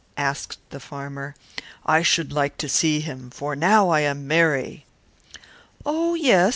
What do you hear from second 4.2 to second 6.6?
so merry." "Oh, yes!"